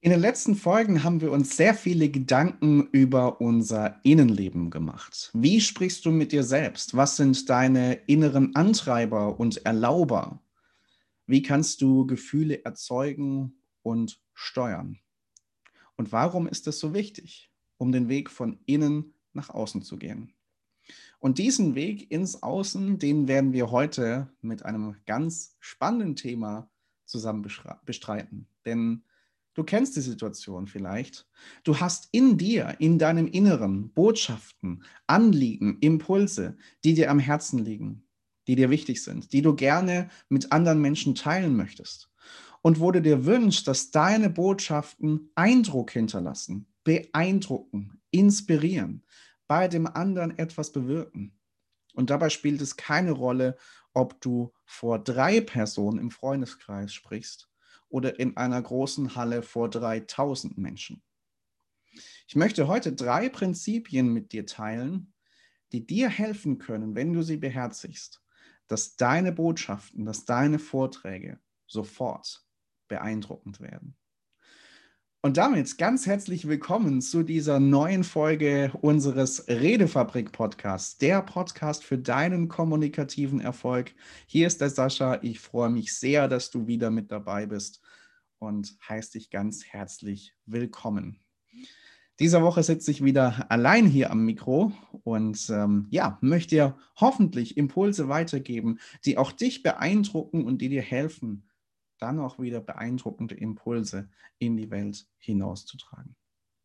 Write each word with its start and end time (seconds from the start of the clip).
In 0.00 0.10
den 0.10 0.20
letzten 0.20 0.54
Folgen 0.54 1.02
haben 1.02 1.22
wir 1.22 1.32
uns 1.32 1.56
sehr 1.56 1.74
viele 1.74 2.10
Gedanken 2.10 2.86
über 2.92 3.40
unser 3.40 3.98
Innenleben 4.04 4.70
gemacht. 4.70 5.30
Wie 5.32 5.60
sprichst 5.60 6.04
du 6.04 6.10
mit 6.10 6.32
dir 6.32 6.44
selbst? 6.44 6.94
Was 6.94 7.16
sind 7.16 7.48
deine 7.48 7.94
inneren 8.06 8.54
Antreiber 8.54 9.40
und 9.40 9.64
Erlauber? 9.64 10.42
Wie 11.26 11.42
kannst 11.42 11.80
du 11.80 12.06
Gefühle 12.06 12.64
erzeugen 12.64 13.58
und 13.82 14.20
steuern? 14.34 14.98
Und 15.96 16.12
warum 16.12 16.46
ist 16.46 16.66
das 16.66 16.78
so 16.78 16.92
wichtig, 16.92 17.50
um 17.78 17.90
den 17.90 18.08
Weg 18.08 18.30
von 18.30 18.58
innen 18.66 19.14
nach 19.32 19.48
außen 19.48 19.80
zu 19.80 19.96
gehen? 19.96 20.34
Und 21.18 21.38
diesen 21.38 21.74
Weg 21.74 22.10
ins 22.12 22.42
Außen, 22.42 22.98
den 22.98 23.28
werden 23.28 23.54
wir 23.54 23.70
heute 23.70 24.30
mit 24.42 24.62
einem 24.62 24.96
ganz 25.06 25.56
spannenden 25.58 26.16
Thema 26.16 26.70
zusammen 27.06 27.46
bestreiten. 27.84 28.46
Denn 28.66 29.02
Du 29.56 29.64
kennst 29.64 29.96
die 29.96 30.02
Situation 30.02 30.66
vielleicht. 30.66 31.26
Du 31.64 31.80
hast 31.80 32.10
in 32.12 32.36
dir, 32.36 32.76
in 32.78 32.98
deinem 32.98 33.26
Inneren 33.26 33.90
Botschaften, 33.94 34.84
Anliegen, 35.06 35.78
Impulse, 35.80 36.58
die 36.84 36.92
dir 36.92 37.10
am 37.10 37.18
Herzen 37.18 37.58
liegen, 37.58 38.06
die 38.46 38.54
dir 38.54 38.68
wichtig 38.68 39.02
sind, 39.02 39.32
die 39.32 39.40
du 39.40 39.54
gerne 39.54 40.10
mit 40.28 40.52
anderen 40.52 40.82
Menschen 40.82 41.14
teilen 41.14 41.56
möchtest. 41.56 42.10
Und 42.60 42.80
wo 42.80 42.92
du 42.92 43.00
dir 43.00 43.24
wünschst, 43.24 43.66
dass 43.66 43.90
deine 43.90 44.28
Botschaften 44.28 45.30
Eindruck 45.34 45.90
hinterlassen, 45.90 46.66
beeindrucken, 46.84 48.02
inspirieren, 48.10 49.06
bei 49.46 49.68
dem 49.68 49.86
anderen 49.86 50.36
etwas 50.38 50.70
bewirken. 50.70 51.32
Und 51.94 52.10
dabei 52.10 52.28
spielt 52.28 52.60
es 52.60 52.76
keine 52.76 53.12
Rolle, 53.12 53.56
ob 53.94 54.20
du 54.20 54.52
vor 54.66 54.98
drei 54.98 55.40
Personen 55.40 55.98
im 55.98 56.10
Freundeskreis 56.10 56.92
sprichst 56.92 57.48
oder 57.88 58.18
in 58.18 58.36
einer 58.36 58.60
großen 58.60 59.14
Halle 59.14 59.42
vor 59.42 59.70
3000 59.70 60.58
Menschen. 60.58 61.02
Ich 62.28 62.36
möchte 62.36 62.68
heute 62.68 62.92
drei 62.92 63.28
Prinzipien 63.28 64.12
mit 64.12 64.32
dir 64.32 64.46
teilen, 64.46 65.14
die 65.72 65.86
dir 65.86 66.08
helfen 66.08 66.58
können, 66.58 66.94
wenn 66.94 67.12
du 67.12 67.22
sie 67.22 67.36
beherzigst, 67.36 68.22
dass 68.68 68.96
deine 68.96 69.32
Botschaften, 69.32 70.04
dass 70.04 70.24
deine 70.24 70.58
Vorträge 70.58 71.40
sofort 71.66 72.44
beeindruckend 72.88 73.60
werden. 73.60 73.96
Und 75.22 75.38
damit 75.38 75.76
ganz 75.78 76.06
herzlich 76.06 76.46
willkommen 76.46 77.00
zu 77.00 77.22
dieser 77.24 77.58
neuen 77.58 78.04
Folge 78.04 78.70
unseres 78.80 79.48
Redefabrik 79.48 80.30
Podcasts, 80.30 80.98
der 80.98 81.20
Podcast 81.22 81.82
für 81.82 81.98
deinen 81.98 82.48
kommunikativen 82.48 83.40
Erfolg. 83.40 83.92
Hier 84.26 84.46
ist 84.46 84.60
der 84.60 84.70
Sascha. 84.70 85.18
Ich 85.22 85.40
freue 85.40 85.70
mich 85.70 85.94
sehr, 85.94 86.28
dass 86.28 86.50
du 86.50 86.68
wieder 86.68 86.90
mit 86.90 87.10
dabei 87.10 87.46
bist 87.46 87.80
und 88.38 88.76
heiße 88.88 89.12
dich 89.12 89.30
ganz 89.30 89.64
herzlich 89.64 90.34
willkommen. 90.44 91.18
Diese 92.20 92.40
Woche 92.42 92.62
sitze 92.62 92.90
ich 92.90 93.04
wieder 93.04 93.50
allein 93.50 93.86
hier 93.86 94.10
am 94.10 94.24
Mikro 94.24 94.72
und 95.02 95.50
ähm, 95.50 95.86
ja, 95.90 96.18
möchte 96.20 96.54
dir 96.54 96.78
hoffentlich 96.98 97.56
Impulse 97.56 98.08
weitergeben, 98.08 98.78
die 99.04 99.18
auch 99.18 99.32
dich 99.32 99.62
beeindrucken 99.62 100.44
und 100.44 100.62
die 100.62 100.68
dir 100.68 100.82
helfen, 100.82 101.45
dann 101.98 102.18
auch 102.20 102.38
wieder 102.38 102.60
beeindruckende 102.60 103.34
Impulse 103.34 104.08
in 104.38 104.56
die 104.56 104.70
Welt 104.70 105.06
hinauszutragen. 105.18 106.16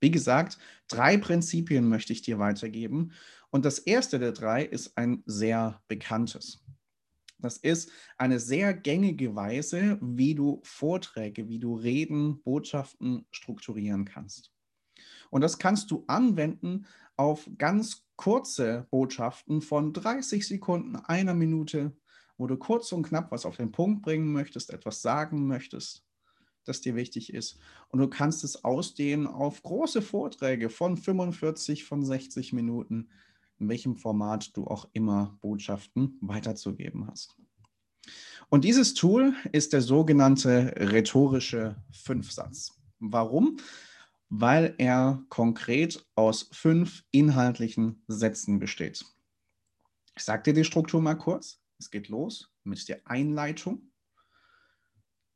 Wie 0.01 0.11
gesagt, 0.11 0.57
drei 0.87 1.17
Prinzipien 1.17 1.87
möchte 1.87 2.11
ich 2.11 2.23
dir 2.23 2.39
weitergeben. 2.39 3.11
Und 3.51 3.65
das 3.65 3.79
erste 3.79 4.17
der 4.17 4.31
drei 4.31 4.63
ist 4.63 4.97
ein 4.97 5.21
sehr 5.25 5.81
bekanntes. 5.87 6.63
Das 7.37 7.57
ist 7.57 7.91
eine 8.17 8.39
sehr 8.39 8.73
gängige 8.73 9.35
Weise, 9.35 9.97
wie 10.01 10.35
du 10.35 10.61
Vorträge, 10.63 11.49
wie 11.49 11.59
du 11.59 11.75
Reden, 11.75 12.41
Botschaften 12.43 13.25
strukturieren 13.31 14.05
kannst. 14.05 14.51
Und 15.29 15.41
das 15.41 15.57
kannst 15.57 15.91
du 15.91 16.03
anwenden 16.07 16.85
auf 17.15 17.49
ganz 17.57 18.05
kurze 18.15 18.87
Botschaften 18.91 19.61
von 19.61 19.93
30 19.93 20.47
Sekunden, 20.47 20.95
einer 20.95 21.33
Minute, 21.33 21.95
wo 22.41 22.47
du 22.47 22.57
kurz 22.57 22.91
und 22.91 23.03
knapp 23.03 23.31
was 23.31 23.45
auf 23.45 23.57
den 23.57 23.71
Punkt 23.71 24.01
bringen 24.01 24.33
möchtest, 24.33 24.71
etwas 24.71 25.03
sagen 25.03 25.45
möchtest, 25.45 26.03
das 26.65 26.81
dir 26.81 26.95
wichtig 26.95 27.31
ist. 27.31 27.59
Und 27.89 27.99
du 27.99 28.07
kannst 28.07 28.43
es 28.43 28.63
ausdehnen 28.63 29.27
auf 29.27 29.61
große 29.61 30.01
Vorträge 30.01 30.71
von 30.71 30.97
45, 30.97 31.83
von 31.83 32.03
60 32.03 32.51
Minuten, 32.51 33.09
in 33.59 33.69
welchem 33.69 33.95
Format 33.95 34.57
du 34.57 34.65
auch 34.65 34.89
immer 34.93 35.37
Botschaften 35.41 36.17
weiterzugeben 36.19 37.05
hast. 37.05 37.37
Und 38.49 38.65
dieses 38.65 38.95
Tool 38.95 39.35
ist 39.51 39.71
der 39.71 39.81
sogenannte 39.81 40.73
rhetorische 40.77 41.75
Fünfsatz. 41.91 42.81
Warum? 42.97 43.57
Weil 44.29 44.73
er 44.79 45.23
konkret 45.29 46.03
aus 46.15 46.49
fünf 46.51 47.03
inhaltlichen 47.11 48.03
Sätzen 48.07 48.57
besteht. 48.57 49.05
Ich 50.17 50.23
sage 50.23 50.41
dir 50.41 50.53
die 50.53 50.65
Struktur 50.65 51.01
mal 51.01 51.15
kurz. 51.15 51.60
Es 51.81 51.89
geht 51.89 52.09
los 52.09 52.53
mit 52.63 52.87
der 52.89 53.01
Einleitung. 53.07 53.91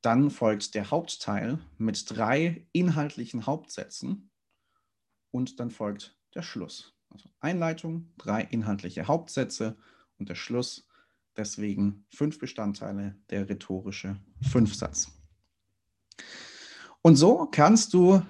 Dann 0.03 0.29
folgt 0.29 0.75
der 0.75 0.91
Hauptteil 0.91 1.57
mit 1.79 2.07
drei 2.07 2.67
inhaltlichen 2.71 3.47
Hauptsätzen. 3.47 4.29
Und 5.31 5.59
dann 5.59 5.71
folgt 5.71 6.19
der 6.35 6.43
Schluss. 6.43 6.95
Also 7.09 7.31
Einleitung, 7.39 8.13
drei 8.17 8.41
inhaltliche 8.43 9.07
Hauptsätze 9.07 9.75
und 10.19 10.29
der 10.29 10.35
Schluss. 10.35 10.87
Deswegen 11.35 12.05
fünf 12.13 12.37
Bestandteile, 12.37 13.17
der 13.31 13.49
rhetorische 13.49 14.21
Fünfsatz. 14.43 15.11
Und 17.01 17.15
so 17.15 17.47
kannst 17.47 17.95
du 17.95 18.21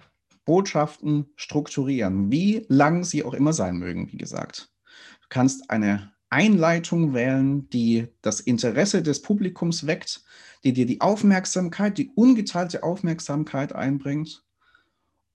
Botschaften 0.46 1.34
strukturieren, 1.36 2.32
wie 2.32 2.66
lang 2.70 3.04
sie 3.04 3.26
auch 3.26 3.34
immer 3.34 3.52
sein 3.52 3.76
mögen, 3.76 4.10
wie 4.14 4.18
gesagt. 4.18 4.74
Du 5.22 5.28
kannst 5.28 5.70
eine 5.70 6.15
Einleitung 6.30 7.14
wählen, 7.14 7.70
die 7.70 8.08
das 8.22 8.40
Interesse 8.40 9.02
des 9.04 9.22
Publikums 9.22 9.88
weckt, 9.88 10.24
die 10.64 10.74
dir 10.74 10.86
die 10.86 11.02
Aufmerksamkeit, 11.02 11.98
die 11.98 12.10
ungeteilte 12.16 12.84
Aufmerksamkeit 12.84 13.74
einbringt 13.74 14.44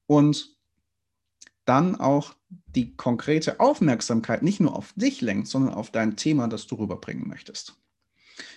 und 0.07 0.57
dann 1.65 1.95
auch 1.95 2.35
die 2.67 2.97
konkrete 2.97 3.61
Aufmerksamkeit 3.61 4.43
nicht 4.43 4.61
nur 4.61 4.77
auf 4.77 4.93
dich 4.97 5.21
lenkt, 5.21 5.47
sondern 5.47 5.75
auf 5.75 5.91
dein 5.91 6.17
Thema, 6.17 6.49
das 6.49 6.67
du 6.67 6.75
rüberbringen 6.77 7.29
möchtest. 7.29 7.77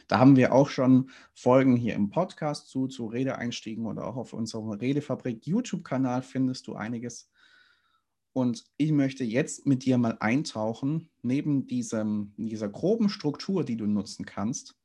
Da 0.08 0.20
haben 0.20 0.36
wir 0.36 0.54
auch 0.54 0.70
schon 0.70 1.10
Folgen 1.34 1.76
hier 1.76 1.94
im 1.94 2.10
Podcast 2.10 2.70
zu, 2.70 2.88
zu 2.88 3.06
Redeeinstiegen 3.06 3.86
oder 3.86 4.08
auch 4.08 4.16
auf 4.16 4.34
unserem 4.34 4.72
Redefabrik 4.72 5.46
YouTube-Kanal 5.46 6.22
findest 6.22 6.68
du 6.68 6.76
einiges. 6.76 7.30
Und 8.34 8.66
ich 8.78 8.92
möchte 8.92 9.24
jetzt 9.24 9.68
mit 9.68 9.86
dir 9.86 10.00
mal 10.00 10.18
eintauchen, 10.20 11.10
neben 11.22 11.68
diesem, 11.68 12.34
dieser 12.36 12.68
groben 12.68 13.10
Struktur, 13.10 13.64
die 13.64 13.78
du 13.78 13.86
nutzen 13.86 14.26
kannst, 14.26 14.76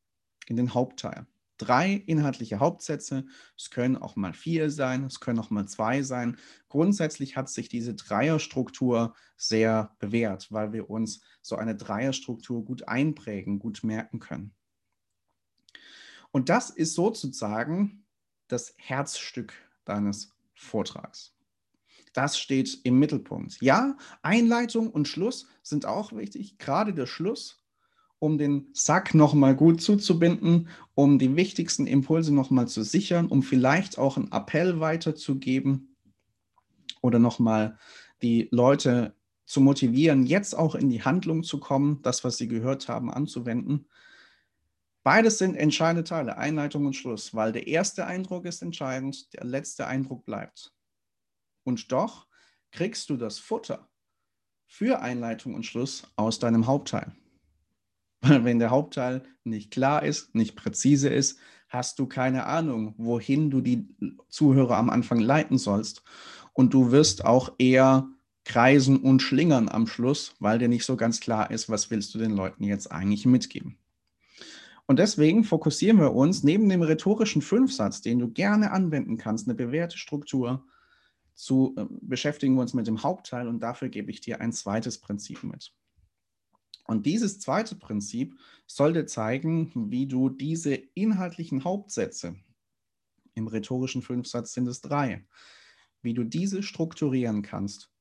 in 0.47 0.57
den 0.57 0.75
Hauptteil. 0.75 1.27
Drei 1.57 1.95
inhaltliche 2.07 2.61
Hauptsätze, 2.61 3.27
es 3.57 3.71
können 3.71 3.97
auch 3.97 4.15
mal 4.15 4.33
vier 4.33 4.71
sein, 4.71 5.05
es 5.05 5.19
können 5.19 5.41
auch 5.41 5.51
mal 5.51 5.67
zwei 5.67 6.03
sein. 6.03 6.37
Grundsätzlich 6.69 7.37
hat 7.37 7.49
sich 7.49 7.69
diese 7.69 7.95
Dreierstruktur 7.95 9.15
sehr 9.37 9.97
bewährt, 9.99 10.53
weil 10.53 10.73
wir 10.73 10.89
uns 10.89 11.21
so 11.43 11.57
eine 11.57 11.75
Dreierstruktur 11.75 12.65
gut 12.65 12.87
einprägen, 12.87 13.59
gut 13.59 13.83
merken 13.83 14.21
können. 14.21 14.55
Und 16.31 16.49
das 16.49 16.71
ist 16.71 16.95
sozusagen 16.95 18.05
das 18.47 18.75
Herzstück 18.77 19.55
deines 19.85 20.37
Vortrags. 20.55 21.38
Das 22.19 22.37
steht 22.37 22.81
im 22.83 22.99
Mittelpunkt. 22.99 23.59
Ja, 23.61 23.97
Einleitung 24.23 24.91
und 24.91 25.07
Schluss 25.07 25.47
sind 25.63 25.87
auch 25.87 26.13
wichtig, 26.13 26.59
gerade 26.59 26.93
der 26.93 27.07
Schluss, 27.07 27.65
um 28.19 28.39
den 28.39 28.71
Sack 28.73 29.15
nochmal 29.15 29.55
gut 29.55 29.81
zuzubinden, 29.81 30.69
um 30.97 31.21
die 31.21 31.37
wichtigsten 31.37 31.87
Impulse 31.87 32.35
nochmal 32.35 32.67
zu 32.67 32.83
sichern, 32.83 33.29
um 33.29 33.45
vielleicht 33.45 33.99
auch 33.99 34.17
einen 34.17 34.33
Appell 34.33 34.81
weiterzugeben 34.81 35.95
oder 37.03 37.21
nochmal 37.21 37.79
die 38.21 38.49
Leute 38.51 39.15
zu 39.47 39.61
motivieren, 39.61 40.27
jetzt 40.27 40.59
auch 40.59 40.75
in 40.75 40.91
die 40.91 41.05
Handlung 41.05 41.45
zu 41.45 41.61
kommen, 41.61 42.03
das, 42.03 42.25
was 42.25 42.37
sie 42.37 42.49
gehört 42.49 42.89
haben, 42.89 43.13
anzuwenden. 43.13 43.87
Beides 45.05 45.39
sind 45.39 45.55
entscheidende 45.55 46.03
Teile, 46.03 46.37
Einleitung 46.37 46.85
und 46.85 46.97
Schluss, 46.97 47.33
weil 47.33 47.53
der 47.53 47.69
erste 47.69 48.07
Eindruck 48.07 48.45
ist 48.45 48.61
entscheidend, 48.61 49.33
der 49.35 49.45
letzte 49.45 49.87
Eindruck 49.87 50.25
bleibt. 50.25 50.73
Und 51.69 51.93
doch 51.93 52.27
kriegst 52.73 53.11
du 53.11 53.19
das 53.19 53.39
Futter 53.39 53.91
für 54.67 55.03
Einleitung 55.03 55.55
und 55.55 55.67
Schluss 55.67 56.05
aus 56.17 56.39
deinem 56.39 56.67
Hauptteil. 56.67 57.13
Weil 58.23 58.43
wenn 58.45 58.59
der 58.59 58.71
Hauptteil 58.71 59.23
nicht 59.45 59.71
klar 59.71 60.03
ist, 60.03 60.35
nicht 60.35 60.57
präzise 60.57 61.11
ist, 61.11 61.39
hast 61.69 61.99
du 61.99 62.07
keine 62.07 62.47
Ahnung, 62.47 62.95
wohin 62.97 63.51
du 63.51 63.61
die 63.61 63.87
Zuhörer 64.31 64.79
am 64.79 64.89
Anfang 64.89 65.21
leiten 65.21 65.59
sollst. 65.59 66.03
Und 66.55 66.73
du 66.73 66.91
wirst 66.91 67.27
auch 67.27 67.53
eher 67.59 68.09
kreisen 68.47 68.97
und 68.97 69.21
schlingern 69.21 69.69
am 69.69 69.87
Schluss, 69.87 70.37
weil 70.41 70.59
dir 70.59 70.69
nicht 70.69 70.87
so 70.87 70.97
ganz 70.97 71.21
klar 71.21 71.51
ist, 71.51 71.69
was 71.69 71.91
willst 71.91 72.15
du 72.15 72.19
den 72.19 72.31
Leuten 72.31 72.65
jetzt 72.65 72.91
eigentlich 72.91 73.27
mitgeben. 73.27 73.77
Und 74.87 74.99
deswegen 74.99 75.45
fokussieren 75.45 76.01
wir 76.01 76.15
uns 76.15 76.43
neben 76.45 76.67
dem 76.71 76.81
rhetorischen 76.81 77.43
Fünfsatz, 77.43 78.01
den 78.01 78.19
du 78.19 78.31
gerne 78.31 78.71
anwenden 78.71 79.19
kannst, 79.19 79.47
eine 79.47 79.55
bewährte 79.55 79.99
Struktur, 79.99 80.65
zu 81.39 81.75
äh, 81.77 81.87
beschäftigen 82.01 82.57
wir 82.57 82.63
uns 82.63 82.75
mit 82.75 82.89
dem 82.89 83.05
Hauptteil 83.05 83.47
und 83.47 83.61
dafür 83.61 83.89
gebe 83.89 84.11
ich 84.11 84.21
dir 84.21 84.41
ein 84.41 84.53
zweites 84.53 84.99
Prinzip 84.99 85.45
mit. 85.45 85.73
Und 86.85 87.07
dieses 87.07 87.39
zweite 87.39 87.77
Prinzip 87.77 88.37
soll 88.67 88.93
dir 88.93 89.07
zeigen, 89.07 89.71
wie 89.75 90.07
du 90.07 90.31
diese 90.31 90.75
inhaltlichen 90.75 91.63
Hauptsätze, 91.63 92.35
im 93.35 93.47
rhetorischen 93.47 94.03
Fünfsatz 94.03 94.53
sind 94.53 94.67
es 94.67 94.81
drei, 94.81 95.25
wie 96.03 96.13
du 96.13 96.25
diese 96.25 96.65
strukturieren 96.65 97.43
kannst, 97.43 97.93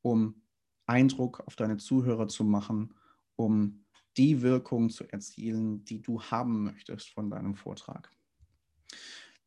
um 0.00 0.42
Eindruck 0.86 1.40
auf 1.46 1.56
deine 1.56 1.76
Zuhörer 1.76 2.26
zu 2.28 2.42
machen, 2.42 2.94
um 3.36 3.84
die 4.16 4.40
Wirkung 4.40 4.88
zu 4.88 5.04
erzielen, 5.04 5.84
die 5.84 6.00
du 6.00 6.22
haben 6.22 6.64
möchtest 6.64 7.10
von 7.10 7.28
deinem 7.28 7.54
Vortrag. 7.54 8.10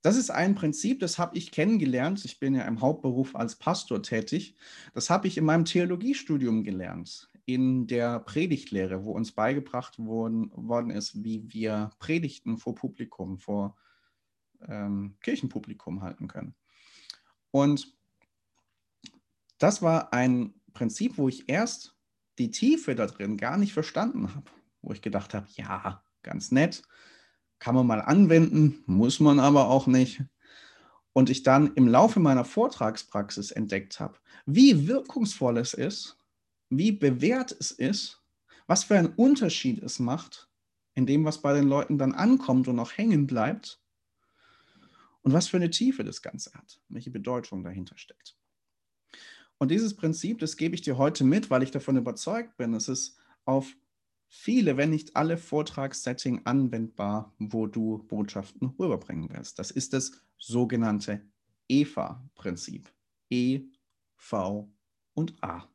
Das 0.06 0.18
ist 0.18 0.30
ein 0.30 0.54
Prinzip, 0.54 1.00
das 1.00 1.18
habe 1.18 1.36
ich 1.36 1.50
kennengelernt. 1.52 2.24
Ich 2.25 2.40
bin 2.40 2.54
ja 2.54 2.62
im 2.66 2.80
Hauptberuf 2.80 3.36
als 3.36 3.56
Pastor 3.56 4.04
tätig. 4.04 4.56
Das 4.94 5.10
habe 5.10 5.28
ich 5.28 5.36
in 5.36 5.46
meinem 5.46 5.66
Theologiestudium 5.66 6.63
gelernt, 6.63 7.31
in 7.46 7.88
der 7.88 8.19
Predigtlehre, 8.19 9.04
wo 9.04 9.13
uns 9.13 9.31
beigebracht 9.31 9.98
worden, 9.98 10.52
worden 10.54 10.92
ist, 10.92 11.24
wie 11.24 11.52
wir 11.52 11.90
Predigten 11.98 12.60
vor 12.60 12.75
Publikum, 12.75 13.40
vor 13.40 13.75
ähm, 14.68 15.18
Kirchenpublikum 15.22 16.04
halten 16.04 16.28
können. 16.28 16.54
Und 17.50 17.92
das 19.58 19.81
war 19.81 20.13
ein 20.13 20.54
Prinzip, 20.75 21.18
wo 21.18 21.30
ich 21.30 21.50
erst 21.50 21.98
die 22.38 22.51
Tiefe 22.51 22.94
da 22.94 23.08
drin 23.08 23.38
gar 23.38 23.58
nicht 23.58 23.74
verstanden 23.74 24.36
habe, 24.36 24.51
wo 24.84 24.94
ich 24.94 25.01
gedacht 25.01 25.34
habe, 25.34 25.48
ja, 25.56 26.04
ganz 26.22 26.51
nett, 26.51 26.84
kann 27.66 27.74
man 27.74 27.88
mal 27.88 28.02
anwenden, 28.02 28.84
muss 28.86 29.20
man 29.20 29.40
aber 29.40 29.72
auch 29.72 29.88
nicht. 29.88 30.22
Und 31.14 31.32
ich 31.32 31.42
dann 31.42 31.74
im 31.74 31.88
Laufe 31.88 32.20
meiner 32.20 32.46
Vortragspraxis 32.46 33.50
entdeckt 33.50 34.00
habe, 34.00 34.20
wie 34.46 34.88
wirkungsvoll 34.88 35.58
es 35.58 35.74
ist, 35.74 36.16
wie 36.70 36.92
bewährt 36.92 37.58
es 37.60 37.72
ist, 37.72 38.22
was 38.68 38.84
für 38.84 39.00
einen 39.00 39.16
Unterschied 39.16 39.82
es 39.82 39.98
macht 39.98 40.48
in 40.94 41.08
dem, 41.08 41.26
was 41.26 41.42
bei 41.42 41.56
den 41.56 41.68
Leuten 41.68 41.98
dann 41.98 42.14
ankommt 42.14 42.68
und 42.68 42.78
auch 42.78 42.92
hängen 42.96 43.26
bleibt 43.26 43.82
und 45.24 45.34
was 45.34 45.48
für 45.48 45.58
eine 45.58 45.72
Tiefe 45.72 46.04
das 46.04 46.22
Ganze 46.22 46.54
hat, 46.54 46.80
welche 46.90 47.10
Bedeutung 47.10 47.64
dahinter 47.64 47.98
steckt. 47.98 48.38
Und 49.58 49.72
dieses 49.72 49.96
Prinzip, 49.96 50.38
das 50.38 50.56
gebe 50.56 50.76
ich 50.76 50.84
dir 50.84 51.00
heute 51.00 51.24
mit, 51.24 51.50
weil 51.50 51.64
ich 51.64 51.72
davon 51.72 51.98
überzeugt 51.98 52.58
bin, 52.58 52.76
es 52.76 52.90
ist 52.90 53.18
auf 53.44 53.76
viele, 54.27 54.77
wenn 54.77 54.89
nicht 54.89 55.16
alle 55.16 55.38
Vortragssetting 55.38 56.42
anwendbar, 56.45 57.33
wo 57.39 57.68
du 57.68 58.00
Botschaften 58.07 58.69
rüberbringen 58.80 59.30
willst. 59.31 59.60
Das 59.60 59.72
ist 59.72 59.94
das 59.94 60.12
sogenannte 60.38 61.25
EVA-Prinzip. 61.68 62.92
E, 63.30 63.62
V 64.16 64.72
und 65.13 65.44
A. 65.44 65.68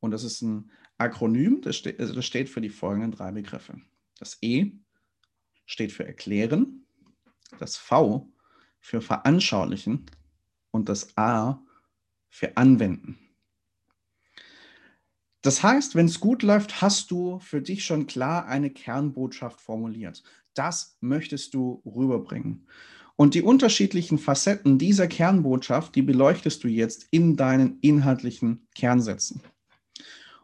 Und 0.00 0.10
das 0.10 0.24
ist 0.24 0.42
ein 0.42 0.70
Akronym, 0.98 1.60
das 1.60 1.76
steht, 1.76 2.00
also 2.00 2.14
das 2.14 2.24
steht 2.24 2.48
für 2.48 2.60
die 2.60 2.70
folgenden 2.70 3.12
drei 3.12 3.32
Begriffe. 3.32 3.80
Das 4.18 4.38
E 4.42 4.72
steht 5.66 5.92
für 5.92 6.06
erklären, 6.06 6.86
das 7.58 7.76
V 7.76 8.32
für 8.80 9.00
veranschaulichen 9.00 10.06
und 10.70 10.88
das 10.88 11.16
A 11.16 11.60
für 12.28 12.56
anwenden. 12.56 13.18
Das 15.46 15.62
heißt, 15.62 15.94
wenn 15.94 16.06
es 16.06 16.18
gut 16.18 16.42
läuft, 16.42 16.82
hast 16.82 17.12
du 17.12 17.38
für 17.38 17.62
dich 17.62 17.84
schon 17.84 18.08
klar 18.08 18.46
eine 18.46 18.68
Kernbotschaft 18.68 19.60
formuliert. 19.60 20.24
Das 20.54 20.96
möchtest 21.00 21.54
du 21.54 21.80
rüberbringen. 21.86 22.66
Und 23.14 23.34
die 23.34 23.42
unterschiedlichen 23.42 24.18
Facetten 24.18 24.76
dieser 24.76 25.06
Kernbotschaft, 25.06 25.94
die 25.94 26.02
beleuchtest 26.02 26.64
du 26.64 26.68
jetzt 26.68 27.06
in 27.12 27.36
deinen 27.36 27.78
inhaltlichen 27.80 28.66
Kernsätzen. 28.74 29.40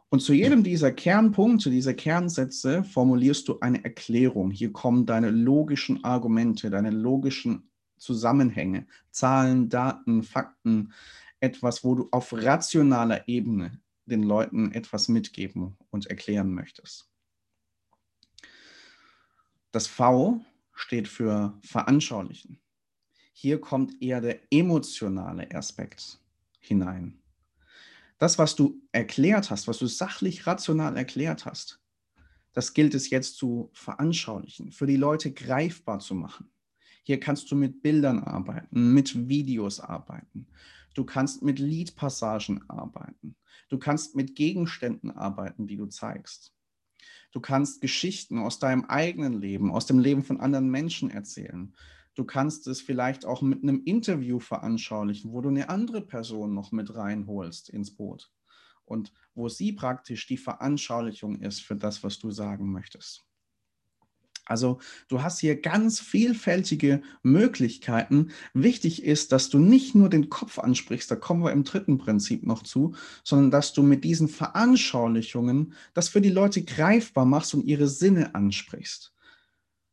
Und 0.09 0.21
zu 0.21 0.35
jedem 0.35 0.63
dieser 0.63 0.93
Kernpunkte, 0.93 1.69
dieser 1.69 1.95
Kernsätze 1.95 2.85
formulierst 2.85 3.49
du 3.49 3.59
eine 3.59 3.83
Erklärung. 3.83 4.53
Hier 4.53 4.71
kommen 4.71 5.05
deine 5.05 5.31
logischen 5.31 6.05
Argumente, 6.05 6.71
deine 6.71 6.91
logischen 6.91 7.69
Zusammenhänge, 7.99 8.87
Zahlen, 9.11 9.69
Daten, 9.69 10.23
Fakten, 10.23 10.93
etwas, 11.41 11.83
wo 11.83 11.97
du 11.97 12.09
auf 12.13 12.33
rationaler 12.33 13.27
Ebene 13.27 13.82
den 14.07 14.23
Leuten 14.23 14.73
etwas 14.73 15.09
mitgeben 15.09 15.77
und 15.91 16.07
erklären 16.07 16.53
möchtest. 16.53 17.11
Das 19.71 19.87
V 19.87 20.45
steht 20.75 21.09
für 21.09 21.59
veranschaulichen. 21.63 22.61
Hier 23.33 23.61
kommt 23.61 24.01
eher 24.03 24.21
der 24.21 24.41
emotionale 24.53 25.51
Aspekt 25.55 26.21
hinein. 26.61 27.19
Das, 28.19 28.39
was 28.39 28.55
du 28.55 28.81
erklärt 28.93 29.51
hast, 29.51 29.67
was 29.67 29.79
du 29.79 29.87
sachlich 29.87 30.47
rational 30.47 30.97
erklärt 30.97 31.45
hast, 31.45 31.81
das 32.53 32.75
gilt 32.75 32.95
es 32.95 33.11
jetzt 33.11 33.37
zu 33.37 33.71
veranschaulichen, 33.73 34.73
für 34.73 34.87
die 34.87 34.97
Leute 34.97 35.33
greifbar 35.33 35.99
zu 35.99 36.15
machen. 36.15 36.51
Hier 37.03 37.19
kannst 37.19 37.51
du 37.51 37.57
mit 37.57 37.83
Bildern 37.83 38.21
arbeiten, 38.21 38.93
mit 38.93 39.29
Videos 39.29 39.81
arbeiten. 39.81 40.47
Du 40.95 41.05
kannst 41.05 41.43
mit 41.43 41.59
Liedpassagen 41.59 42.69
arbeiten. 42.69 43.37
Du 43.69 43.79
kannst 43.79 44.15
mit 44.15 44.37
Gegenständen 44.37 45.11
arbeiten, 45.11 45.67
die 45.67 45.77
du 45.77 45.87
zeigst. 45.87 46.53
Du 47.33 47.41
kannst 47.41 47.81
Geschichten 47.81 48.39
aus 48.39 48.59
deinem 48.59 48.85
eigenen 48.85 49.41
Leben, 49.41 49.73
aus 49.73 49.87
dem 49.87 49.99
Leben 49.99 50.23
von 50.23 50.41
anderen 50.41 50.71
Menschen 50.71 51.11
erzählen. 51.11 51.75
Du 52.15 52.25
kannst 52.25 52.67
es 52.67 52.83
vielleicht 52.83 53.25
auch 53.25 53.41
mit 53.41 53.63
einem 53.63 53.83
Interview 53.85 54.39
veranschaulichen, 54.39 55.33
wo 55.33 55.41
du 55.41 55.49
eine 55.49 55.71
andere 55.71 56.03
Person 56.03 56.53
noch 56.53 56.71
mit 56.71 56.95
reinholst 56.95 57.71
ins 57.71 57.95
Boot 57.97 58.31
und 58.85 59.15
wo 59.35 59.49
sie 59.49 59.73
praktisch 59.73 60.27
die 60.27 60.37
Veranschaulichung 60.37 61.41
ist 61.41 61.63
für 61.63 61.77
das, 61.77 62.05
was 62.05 62.19
du 62.19 62.31
sagen 62.31 62.71
möchtest. 62.71 63.25
Also 64.45 64.79
du 65.09 65.23
hast 65.23 65.39
hier 65.39 65.61
ganz 65.61 66.01
vielfältige 66.01 67.03
Möglichkeiten. 67.23 68.33
Wichtig 68.55 69.05
ist, 69.05 69.33
dass 69.33 69.49
du 69.49 69.59
nicht 69.59 69.95
nur 69.95 70.09
den 70.09 70.31
Kopf 70.31 70.59
ansprichst, 70.59 71.11
da 71.11 71.17
kommen 71.17 71.45
wir 71.45 71.53
im 71.53 71.65
dritten 71.65 71.99
Prinzip 71.99 72.45
noch 72.45 72.63
zu, 72.63 72.95
sondern 73.25 73.51
dass 73.51 73.73
du 73.73 73.83
mit 73.83 74.05
diesen 74.05 74.29
Veranschaulichungen 74.29 75.75
das 75.95 76.09
für 76.09 76.21
die 76.21 76.31
Leute 76.31 76.65
greifbar 76.65 77.25
machst 77.25 77.55
und 77.55 77.65
ihre 77.65 77.89
Sinne 77.89 78.35
ansprichst. 78.35 79.15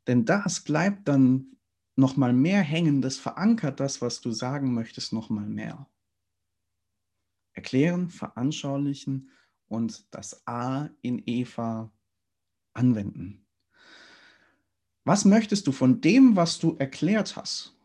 Denn 0.07 0.25
das 0.25 0.61
bleibt 0.61 1.07
dann 1.07 1.57
nochmal 1.95 2.33
mehr 2.33 2.61
hängen, 2.61 3.01
das 3.01 3.17
verankert 3.17 3.79
das, 3.79 4.01
was 4.01 4.21
du 4.21 4.31
sagen 4.31 4.73
möchtest, 4.73 5.13
nochmal 5.13 5.45
mehr. 5.45 5.87
Erklären, 7.53 8.09
veranschaulichen 8.09 9.29
und 9.67 10.05
das 10.11 10.47
A 10.47 10.89
in 11.01 11.21
Eva 11.25 11.91
anwenden. 12.73 13.45
Was 15.09 15.25
möchtest 15.25 15.65
du 15.65 15.71
von 15.71 16.01
dem, 16.01 16.35
was 16.35 16.59
du 16.59 16.75
erklärt 16.77 17.35
hast, 17.35 17.75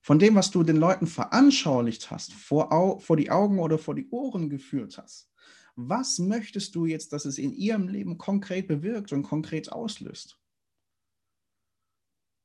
von 0.00 0.18
dem, 0.18 0.34
was 0.34 0.50
du 0.50 0.62
den 0.62 0.76
Leuten 0.76 1.06
veranschaulicht 1.06 2.10
hast, 2.10 2.32
vor, 2.32 3.00
vor 3.00 3.18
die 3.18 3.30
Augen 3.30 3.58
oder 3.58 3.76
vor 3.76 3.94
die 3.94 4.08
Ohren 4.08 4.48
geführt 4.48 4.96
hast? 4.96 5.30
Was 5.76 6.18
möchtest 6.18 6.74
du 6.74 6.86
jetzt, 6.86 7.12
dass 7.12 7.26
es 7.26 7.36
in 7.36 7.52
ihrem 7.52 7.86
Leben 7.86 8.16
konkret 8.16 8.66
bewirkt 8.66 9.12
und 9.12 9.24
konkret 9.24 9.70
auslöst? 9.70 10.38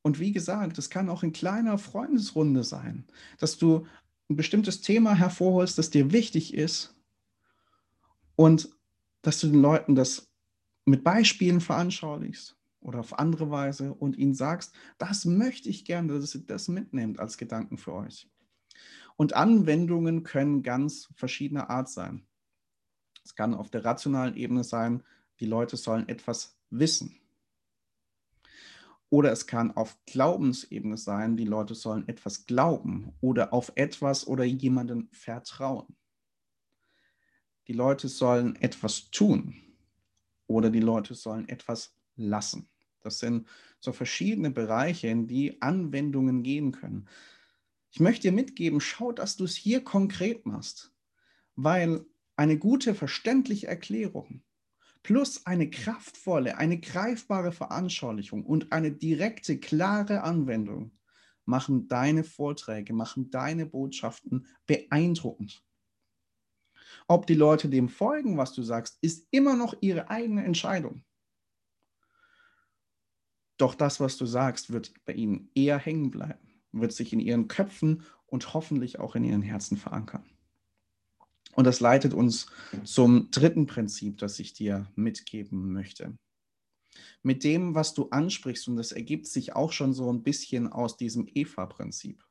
Und 0.02 0.20
wie 0.20 0.34
gesagt, 0.34 0.78
es 0.80 0.90
kann 0.90 1.08
auch 1.08 1.24
in 1.24 1.32
kleiner 1.32 1.78
Freundesrunde 1.78 2.66
sein, 2.66 3.08
dass 3.38 3.58
du 3.58 3.88
ein 4.30 4.36
bestimmtes 4.36 4.82
Thema 4.82 5.16
hervorholst, 5.16 5.78
das 5.78 5.92
dir 5.92 6.12
wichtig 6.12 6.54
ist 6.54 6.94
und 8.36 8.68
dass 9.22 9.40
du 9.40 9.48
den 9.48 9.62
Leuten 9.62 9.96
das 9.96 10.30
mit 10.84 11.06
Beispielen 11.06 11.62
veranschaulichst 11.62 12.58
oder 12.86 13.00
auf 13.00 13.18
andere 13.18 13.50
Weise 13.50 13.94
und 13.94 14.18
ihnen 14.18 14.36
sagst, 14.36 14.74
das 14.98 15.26
möchte 15.26 15.70
ich 15.70 15.86
gerne, 15.86 16.20
dass 16.20 16.36
ihr 16.36 16.46
das 16.46 16.68
mitnehmt 16.68 17.20
als 17.20 17.38
Gedanken 17.38 17.78
für 17.78 17.94
euch. 17.94 18.30
Und 19.18 19.34
Anwendungen 19.34 20.24
können 20.24 20.62
ganz 20.62 21.10
verschiedener 21.16 21.70
Art 21.70 21.90
sein. 21.90 22.28
Es 23.24 23.34
kann 23.34 23.56
auf 23.56 23.70
der 23.70 23.84
rationalen 23.84 24.36
Ebene 24.36 24.64
sein, 24.64 25.04
die 25.40 25.48
Leute 25.48 25.78
sollen 25.78 26.08
etwas 26.08 26.60
wissen. 26.70 27.20
Oder 29.10 29.32
es 29.32 29.48
kann 29.48 29.72
auf 29.72 29.98
Glaubensebene 30.06 30.98
sein, 30.98 31.38
die 31.38 31.46
Leute 31.46 31.74
sollen 31.74 32.08
etwas 32.08 32.46
glauben 32.46 33.14
oder 33.22 33.54
auf 33.54 33.72
etwas 33.76 34.28
oder 34.28 34.44
jemanden 34.44 35.10
vertrauen. 35.12 35.96
Die 37.68 37.74
Leute 37.74 38.10
sollen 38.10 38.56
etwas 38.58 39.10
tun 39.10 39.56
oder 40.48 40.70
die 40.70 40.82
Leute 40.82 41.16
sollen 41.16 41.48
etwas 41.50 41.96
lassen. 42.16 42.70
Das 43.06 43.20
sind 43.20 43.48
so 43.80 43.94
verschiedene 43.94 44.52
Bereiche, 44.52 45.08
in 45.08 45.28
die 45.28 45.62
Anwendungen 45.62 46.44
gehen 46.44 46.72
können. 46.72 47.08
Ich 47.92 48.00
möchte 48.00 48.30
dir 48.30 48.34
mitgeben, 48.34 48.82
schau, 48.82 49.12
dass 49.12 49.38
du 49.38 49.46
es 49.46 49.56
hier 49.56 49.84
konkret 49.84 50.46
machst, 50.46 50.94
weil 51.56 52.06
eine 52.36 52.58
gute, 52.58 52.94
verständliche 52.96 53.68
Erklärung 53.68 54.44
plus 55.06 55.46
eine 55.46 55.70
kraftvolle, 55.70 56.58
eine 56.58 56.80
greifbare 56.80 57.52
Veranschaulichung 57.52 58.44
und 58.44 58.72
eine 58.72 58.92
direkte, 58.92 59.60
klare 59.60 60.24
Anwendung 60.24 60.98
machen 61.46 61.88
deine 61.88 62.24
Vorträge, 62.24 62.92
machen 62.92 63.30
deine 63.30 63.68
Botschaften 63.68 64.48
beeindruckend. 64.66 65.64
Ob 67.08 67.28
die 67.28 67.36
Leute 67.36 67.70
dem 67.70 67.88
folgen, 67.88 68.38
was 68.38 68.54
du 68.54 68.64
sagst, 68.64 68.98
ist 69.02 69.28
immer 69.30 69.56
noch 69.56 69.76
ihre 69.80 70.10
eigene 70.10 70.44
Entscheidung. 70.44 71.05
Doch 73.58 73.76
das, 73.76 74.00
was 74.00 74.18
du 74.18 74.26
sagst, 74.26 74.72
wird 74.72 74.94
bei 75.06 75.14
ihnen 75.14 75.50
eher 75.56 75.78
hängen 75.78 76.12
bleiben, 76.12 76.62
wird 76.72 76.92
sich 76.92 77.14
in 77.14 77.20
ihren 77.20 77.48
Köpfen 77.48 78.04
und 78.28 78.54
hoffentlich 78.54 79.00
auch 79.00 79.16
in 79.16 79.24
ihren 79.24 79.42
Herzen 79.42 79.78
verankern. 79.78 80.26
Und 81.54 81.66
das 81.66 81.80
leitet 81.80 82.14
uns 82.14 82.48
zum 82.84 83.32
dritten 83.32 83.66
Prinzip, 83.66 84.18
das 84.18 84.40
ich 84.40 84.54
dir 84.54 84.92
mitgeben 84.96 85.72
möchte. 85.72 86.18
Mit 87.24 87.44
dem, 87.44 87.76
was 87.76 87.94
du 87.94 88.10
ansprichst, 88.10 88.68
und 88.68 88.76
das 88.76 88.92
ergibt 88.92 89.28
sich 89.28 89.56
auch 89.56 89.72
schon 89.72 89.94
so 89.94 90.12
ein 90.12 90.22
bisschen 90.22 90.72
aus 90.72 90.98
diesem 90.98 91.28
Eva-Prinzip. 91.34 92.24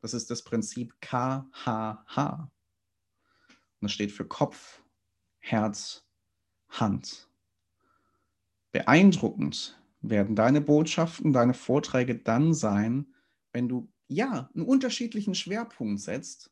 Das 0.00 0.14
ist 0.14 0.30
das 0.30 0.42
Prinzip 0.42 0.94
KHH. 1.00 2.48
Und 3.80 3.82
das 3.82 3.92
steht 3.92 4.12
für 4.12 4.26
Kopf, 4.26 4.82
Herz, 5.38 6.06
Hand. 6.68 7.28
Beeindruckend 8.70 9.81
werden 10.02 10.36
deine 10.36 10.60
Botschaften, 10.60 11.32
deine 11.32 11.54
Vorträge 11.54 12.16
dann 12.16 12.54
sein, 12.54 13.06
wenn 13.52 13.68
du 13.68 13.88
ja 14.08 14.50
einen 14.54 14.64
unterschiedlichen 14.64 15.34
Schwerpunkt 15.34 16.00
setzt 16.00 16.50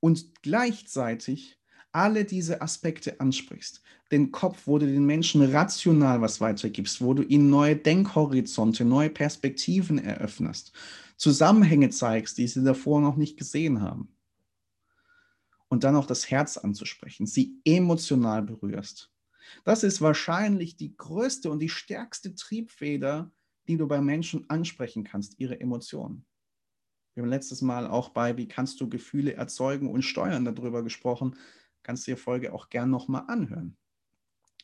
und 0.00 0.42
gleichzeitig 0.42 1.58
alle 1.92 2.24
diese 2.24 2.60
Aspekte 2.60 3.20
ansprichst. 3.20 3.82
Den 4.10 4.32
Kopf, 4.32 4.66
wo 4.66 4.78
du 4.78 4.86
den 4.86 5.06
Menschen 5.06 5.42
rational 5.42 6.20
was 6.20 6.40
weitergibst, 6.40 7.00
wo 7.00 7.14
du 7.14 7.22
ihnen 7.22 7.50
neue 7.50 7.76
Denkhorizonte, 7.76 8.84
neue 8.84 9.10
Perspektiven 9.10 9.98
eröffnest, 9.98 10.72
Zusammenhänge 11.16 11.90
zeigst, 11.90 12.38
die 12.38 12.48
sie 12.48 12.64
davor 12.64 13.00
noch 13.00 13.16
nicht 13.16 13.38
gesehen 13.38 13.80
haben. 13.80 14.16
Und 15.68 15.84
dann 15.84 15.96
auch 15.96 16.06
das 16.06 16.30
Herz 16.30 16.56
anzusprechen, 16.56 17.26
sie 17.26 17.60
emotional 17.64 18.42
berührst. 18.42 19.13
Das 19.64 19.82
ist 19.82 20.00
wahrscheinlich 20.00 20.76
die 20.76 20.96
größte 20.96 21.50
und 21.50 21.60
die 21.60 21.68
stärkste 21.68 22.34
Triebfeder, 22.34 23.30
die 23.68 23.76
du 23.76 23.86
bei 23.86 24.00
Menschen 24.00 24.48
ansprechen 24.50 25.04
kannst, 25.04 25.38
ihre 25.38 25.60
Emotionen. 25.60 26.24
Wir 27.14 27.22
haben 27.22 27.30
letztes 27.30 27.62
Mal 27.62 27.86
auch 27.86 28.08
bei 28.10 28.36
Wie 28.36 28.48
kannst 28.48 28.80
du 28.80 28.88
Gefühle 28.88 29.34
erzeugen 29.34 29.88
und 29.88 30.02
steuern 30.02 30.44
darüber 30.44 30.82
gesprochen. 30.82 31.36
Kannst 31.82 32.06
du 32.06 32.12
die 32.12 32.20
Folge 32.20 32.52
auch 32.52 32.70
gern 32.70 32.90
nochmal 32.90 33.24
anhören. 33.28 33.76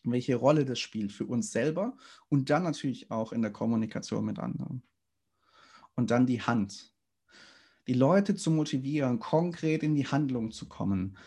Welche 0.02 0.34
Rolle 0.34 0.64
das 0.64 0.80
spielt 0.80 1.12
für 1.12 1.26
uns 1.26 1.52
selber 1.52 1.96
und 2.28 2.50
dann 2.50 2.64
natürlich 2.64 3.10
auch 3.10 3.32
in 3.32 3.42
der 3.42 3.52
Kommunikation 3.52 4.25
mit 4.25 4.38
anderen. 4.38 4.82
Und 5.94 6.10
dann 6.10 6.26
die 6.26 6.42
Hand. 6.42 6.94
Die 7.87 7.94
Leute 7.94 8.34
zu 8.34 8.50
motivieren, 8.50 9.18
konkret 9.18 9.82
in 9.82 9.94
die 9.94 10.06
Handlung 10.06 10.50
zu 10.50 10.68
kommen, 10.68 11.18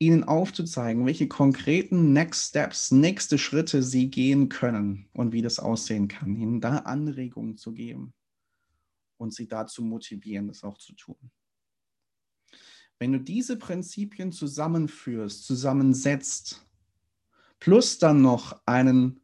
ihnen 0.00 0.24
aufzuzeigen, 0.24 1.04
welche 1.04 1.28
konkreten 1.28 2.14
Next 2.14 2.48
Steps, 2.48 2.90
nächste 2.90 3.36
Schritte 3.36 3.82
sie 3.82 4.10
gehen 4.10 4.48
können 4.48 5.06
und 5.12 5.32
wie 5.32 5.42
das 5.42 5.58
aussehen 5.58 6.08
kann, 6.08 6.34
ihnen 6.34 6.60
da 6.60 6.78
Anregungen 6.78 7.58
zu 7.58 7.72
geben 7.72 8.14
und 9.18 9.34
sie 9.34 9.46
dazu 9.46 9.82
motivieren, 9.82 10.48
das 10.48 10.64
auch 10.64 10.78
zu 10.78 10.94
tun. 10.94 11.30
Wenn 12.98 13.12
du 13.12 13.20
diese 13.20 13.58
Prinzipien 13.58 14.32
zusammenführst, 14.32 15.44
zusammensetzt, 15.44 16.66
plus 17.58 17.98
dann 17.98 18.22
noch 18.22 18.62
einen, 18.64 19.20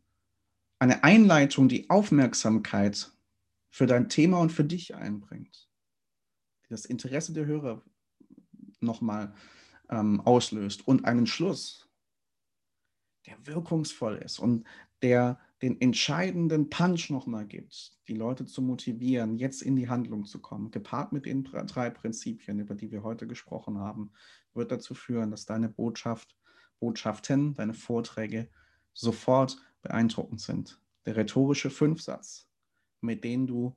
eine 0.79 1.05
Einleitung, 1.05 1.71
die 1.71 1.89
Aufmerksamkeit 1.89 3.13
für 3.71 3.87
dein 3.87 4.11
Thema 4.11 4.41
und 4.41 4.53
für 4.53 4.65
dich 4.65 4.95
einbringt, 4.95 5.71
das 6.69 6.85
Interesse 6.85 7.33
der 7.33 7.47
Hörer 7.47 7.83
nochmal 8.81 9.35
ähm, 9.91 10.21
auslöst 10.21 10.87
und 10.87 11.05
einen 11.05 11.27
Schluss, 11.27 11.89
der 13.27 13.35
wirkungsvoll 13.47 14.17
ist 14.17 14.39
und 14.39 14.65
der 15.03 15.39
den 15.63 15.81
entscheidenden 15.81 16.69
Punch 16.69 17.11
nochmal 17.11 17.47
gibt, 17.47 17.97
die 18.09 18.15
Leute 18.15 18.45
zu 18.45 18.61
motivieren, 18.61 19.39
jetzt 19.39 19.63
in 19.63 19.75
die 19.75 19.89
Handlung 19.89 20.27
zu 20.27 20.41
kommen, 20.41 20.71
gepaart 20.71 21.13
mit 21.13 21.25
den 21.25 21.45
drei 21.45 21.91
Prinzipien, 21.91 22.61
über 22.61 22.75
die 22.75 22.91
wir 22.91 23.03
heute 23.03 23.27
gesprochen 23.27 23.79
haben, 23.79 24.13
wird 24.53 24.71
dazu 24.71 24.95
führen, 24.95 25.31
dass 25.31 25.47
deine 25.47 25.69
Botschaft, 25.69 26.37
Botschaften, 26.79 27.55
deine 27.55 27.73
Vorträge 27.73 28.51
sofort 28.93 29.59
beeindruckend 29.81 30.41
sind. 30.41 30.79
Der 31.07 31.17
rhetorische 31.17 31.71
Fünfsatz, 31.71 32.49
mit 33.01 33.25
dem 33.25 33.47
du 33.47 33.77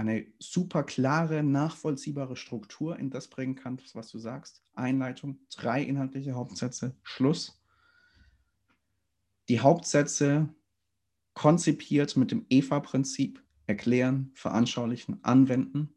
eine 0.00 0.26
super 0.38 0.82
klare, 0.82 1.42
nachvollziehbare 1.42 2.34
Struktur 2.34 2.98
in 2.98 3.10
das 3.10 3.28
bringen 3.28 3.54
kannst, 3.54 3.94
was 3.94 4.08
du 4.10 4.18
sagst. 4.18 4.62
Einleitung, 4.74 5.40
drei 5.54 5.82
inhaltliche 5.82 6.32
Hauptsätze, 6.32 6.96
Schluss. 7.02 7.62
Die 9.50 9.60
Hauptsätze 9.60 10.48
konzipiert 11.34 12.16
mit 12.16 12.30
dem 12.30 12.46
EVA-Prinzip, 12.48 13.42
erklären, 13.66 14.30
veranschaulichen, 14.34 15.22
anwenden. 15.22 15.92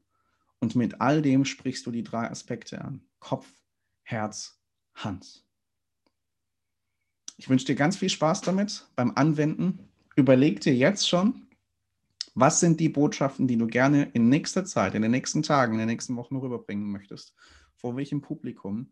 Und 0.59 0.75
mit 0.75 0.99
all 0.99 1.21
dem 1.21 1.45
sprichst 1.45 1.85
du 1.85 1.91
die 1.91 2.03
drei 2.03 2.29
Aspekte 2.29 2.83
an. 2.83 3.01
Kopf, 3.19 3.49
Herz, 4.01 4.59
Hand. 4.95 5.45
Ich 7.37 7.47
wünsche 7.47 7.65
dir 7.65 7.75
ganz 7.75 7.95
viel 7.95 8.09
Spaß 8.09 8.41
damit 8.41 8.85
beim 8.97 9.13
Anwenden. 9.15 9.79
Überleg 10.17 10.59
dir 10.59 10.75
jetzt 10.75 11.07
schon, 11.07 11.47
was 12.35 12.59
sind 12.59 12.79
die 12.79 12.89
Botschaften, 12.89 13.47
die 13.47 13.57
du 13.57 13.67
gerne 13.67 14.09
in 14.13 14.29
nächster 14.29 14.65
Zeit, 14.65 14.95
in 14.95 15.01
den 15.01 15.11
nächsten 15.11 15.43
Tagen, 15.43 15.73
in 15.73 15.79
den 15.79 15.87
nächsten 15.87 16.15
Wochen 16.15 16.35
rüberbringen 16.35 16.91
möchtest? 16.91 17.35
Vor 17.75 17.95
welchem 17.95 18.21
Publikum? 18.21 18.91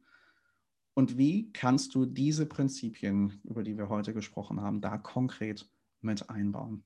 Und 0.93 1.17
wie 1.17 1.51
kannst 1.53 1.95
du 1.95 2.05
diese 2.05 2.45
Prinzipien, 2.45 3.39
über 3.43 3.63
die 3.63 3.77
wir 3.77 3.89
heute 3.89 4.13
gesprochen 4.13 4.62
haben, 4.62 4.81
da 4.81 4.98
konkret 4.98 5.69
mit 6.01 6.29
einbauen. 6.29 6.83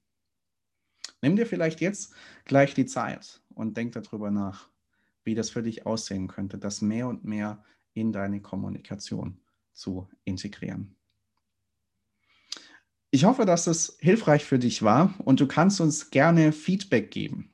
Nimm 1.21 1.35
dir 1.35 1.45
vielleicht 1.45 1.81
jetzt 1.81 2.13
gleich 2.43 2.73
die 2.73 2.85
Zeit 2.85 3.41
und 3.49 3.77
denk 3.77 3.93
darüber 3.93 4.31
nach, 4.31 4.69
wie 5.23 5.35
das 5.35 5.49
für 5.49 5.63
dich 5.63 5.85
aussehen 5.85 6.27
könnte, 6.27 6.57
das 6.57 6.81
mehr 6.81 7.07
und 7.07 7.23
mehr 7.23 7.63
in 7.93 8.11
deine 8.11 8.41
Kommunikation 8.41 9.39
zu 9.73 10.07
integrieren. 10.23 10.95
Ich 13.11 13.25
hoffe, 13.25 13.45
dass 13.45 13.67
es 13.67 13.97
hilfreich 13.99 14.45
für 14.45 14.57
dich 14.59 14.83
war 14.83 15.13
und 15.19 15.39
du 15.39 15.47
kannst 15.47 15.79
uns 15.79 16.11
gerne 16.11 16.51
Feedback 16.51 17.11
geben. 17.11 17.51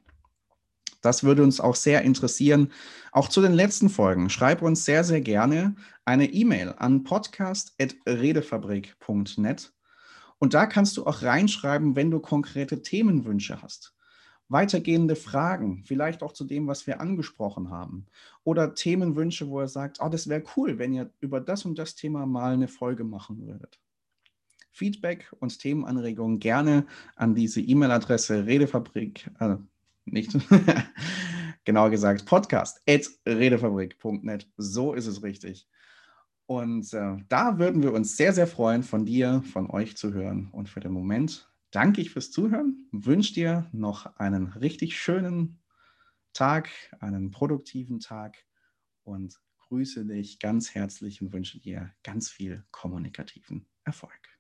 Das 1.01 1.23
würde 1.23 1.43
uns 1.43 1.59
auch 1.59 1.75
sehr 1.75 2.01
interessieren. 2.03 2.71
Auch 3.11 3.27
zu 3.27 3.41
den 3.41 3.53
letzten 3.53 3.89
Folgen. 3.89 4.29
Schreib 4.29 4.61
uns 4.61 4.85
sehr, 4.85 5.03
sehr 5.03 5.21
gerne 5.21 5.75
eine 6.05 6.31
E-Mail 6.31 6.75
an 6.77 7.03
podcast.redefabrik.net 7.03 9.73
und 10.41 10.55
da 10.55 10.65
kannst 10.65 10.97
du 10.97 11.05
auch 11.05 11.21
reinschreiben, 11.21 11.95
wenn 11.95 12.09
du 12.09 12.19
konkrete 12.19 12.81
Themenwünsche 12.81 13.61
hast. 13.61 13.93
Weitergehende 14.49 15.15
Fragen, 15.15 15.83
vielleicht 15.85 16.23
auch 16.23 16.33
zu 16.33 16.45
dem, 16.45 16.67
was 16.67 16.87
wir 16.87 16.99
angesprochen 16.99 17.69
haben. 17.69 18.07
Oder 18.43 18.73
Themenwünsche, 18.73 19.49
wo 19.49 19.59
er 19.59 19.67
sagt, 19.67 19.99
oh, 20.01 20.09
das 20.09 20.27
wäre 20.27 20.43
cool, 20.57 20.79
wenn 20.79 20.93
ihr 20.93 21.11
über 21.19 21.39
das 21.39 21.63
und 21.63 21.77
das 21.77 21.93
Thema 21.93 22.25
mal 22.25 22.53
eine 22.53 22.67
Folge 22.67 23.03
machen 23.03 23.45
würdet. 23.45 23.79
Feedback 24.71 25.31
und 25.39 25.59
Themenanregungen 25.59 26.39
gerne 26.39 26.85
an 27.15 27.35
diese 27.35 27.61
E-Mail-Adresse 27.61 28.45
Redefabrik, 28.45 29.29
äh, 29.39 29.55
nicht, 30.05 30.35
genauer 31.65 31.89
gesagt, 31.89 32.25
podcast 32.25 32.81
at 32.87 33.07
redefabrik.net. 33.25 34.49
So 34.57 34.93
ist 34.93 35.07
es 35.07 35.23
richtig. 35.23 35.67
Und 36.45 36.93
äh, 36.93 37.17
da 37.29 37.59
würden 37.59 37.81
wir 37.81 37.93
uns 37.93 38.17
sehr, 38.17 38.33
sehr 38.33 38.47
freuen, 38.47 38.83
von 38.83 39.05
dir, 39.05 39.41
von 39.53 39.69
euch 39.69 39.95
zu 39.95 40.13
hören. 40.13 40.49
Und 40.51 40.67
für 40.67 40.81
den 40.81 40.91
Moment 40.91 41.49
danke 41.71 42.01
ich 42.01 42.11
fürs 42.11 42.31
Zuhören, 42.31 42.87
wünsche 42.91 43.33
dir 43.33 43.69
noch 43.71 44.17
einen 44.17 44.47
richtig 44.47 44.99
schönen 44.99 45.59
Tag, 46.33 46.69
einen 46.99 47.31
produktiven 47.31 47.99
Tag 47.99 48.37
und 49.03 49.39
grüße 49.69 50.05
dich 50.05 50.39
ganz 50.39 50.75
herzlich 50.75 51.21
und 51.21 51.31
wünsche 51.31 51.59
dir 51.59 51.93
ganz 52.03 52.29
viel 52.29 52.65
kommunikativen 52.71 53.67
Erfolg. 53.85 54.30